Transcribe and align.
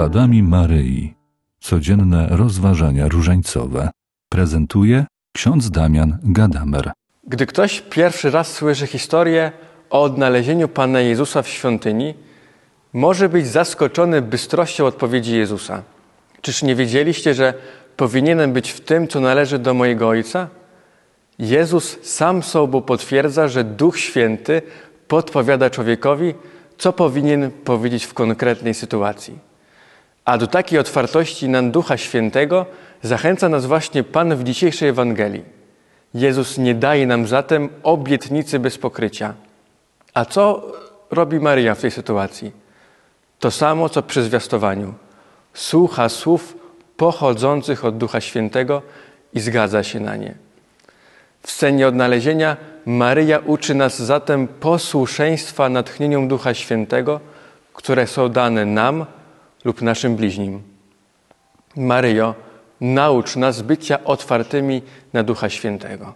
śladami 0.00 0.42
Maryi. 0.42 1.14
Codzienne 1.60 2.26
rozważania 2.30 3.08
różańcowe. 3.08 3.90
Prezentuje 4.28 5.06
ksiądz 5.36 5.70
Damian 5.70 6.18
Gadamer. 6.22 6.92
Gdy 7.24 7.46
ktoś 7.46 7.80
pierwszy 7.80 8.30
raz 8.30 8.52
słyszy 8.52 8.86
historię 8.86 9.52
o 9.90 10.02
odnalezieniu 10.02 10.68
Pana 10.68 11.00
Jezusa 11.00 11.42
w 11.42 11.48
świątyni, 11.48 12.14
może 12.92 13.28
być 13.28 13.46
zaskoczony 13.46 14.22
bystrością 14.22 14.86
odpowiedzi 14.86 15.36
Jezusa. 15.36 15.82
Czyż 16.40 16.62
nie 16.62 16.74
wiedzieliście, 16.74 17.34
że 17.34 17.54
powinienem 17.96 18.52
być 18.52 18.70
w 18.70 18.80
tym, 18.80 19.08
co 19.08 19.20
należy 19.20 19.58
do 19.58 19.74
mojego 19.74 20.08
Ojca? 20.08 20.48
Jezus 21.38 21.98
sam 22.02 22.42
sobą 22.42 22.82
potwierdza, 22.82 23.48
że 23.48 23.64
Duch 23.64 23.98
Święty 23.98 24.62
podpowiada 25.08 25.70
człowiekowi, 25.70 26.34
co 26.78 26.92
powinien 26.92 27.50
powiedzieć 27.50 28.04
w 28.04 28.14
konkretnej 28.14 28.74
sytuacji. 28.74 29.50
A 30.30 30.38
do 30.38 30.46
takiej 30.46 30.78
otwartości 30.78 31.48
na 31.48 31.62
Ducha 31.62 31.96
Świętego 31.96 32.66
zachęca 33.02 33.48
nas 33.48 33.66
właśnie 33.66 34.04
Pan 34.04 34.36
w 34.36 34.44
dzisiejszej 34.44 34.88
Ewangelii. 34.88 35.44
Jezus 36.14 36.58
nie 36.58 36.74
daje 36.74 37.06
nam 37.06 37.26
zatem 37.26 37.68
obietnicy 37.82 38.58
bez 38.58 38.78
pokrycia. 38.78 39.34
A 40.14 40.24
co 40.24 40.62
robi 41.10 41.40
Maryja 41.40 41.74
w 41.74 41.80
tej 41.80 41.90
sytuacji? 41.90 42.52
To 43.38 43.50
samo, 43.50 43.88
co 43.88 44.02
przy 44.02 44.22
zwiastowaniu. 44.22 44.94
Słucha 45.54 46.08
słów 46.08 46.56
pochodzących 46.96 47.84
od 47.84 47.98
Ducha 47.98 48.20
Świętego 48.20 48.82
i 49.32 49.40
zgadza 49.40 49.82
się 49.82 50.00
na 50.00 50.16
nie. 50.16 50.34
W 51.42 51.50
scenie 51.50 51.88
odnalezienia 51.88 52.56
Maryja 52.86 53.38
uczy 53.38 53.74
nas 53.74 54.02
zatem 54.02 54.48
posłuszeństwa 54.48 55.68
natchnieniom 55.68 56.28
Ducha 56.28 56.54
Świętego, 56.54 57.20
które 57.74 58.06
są 58.06 58.28
dane 58.28 58.66
nam 58.66 59.06
lub 59.64 59.82
naszym 59.82 60.16
bliźnim. 60.16 60.62
Maryjo, 61.76 62.34
naucz 62.80 63.36
nas 63.36 63.62
bycia 63.62 64.04
otwartymi 64.04 64.82
na 65.12 65.22
Ducha 65.22 65.48
Świętego. 65.48 66.14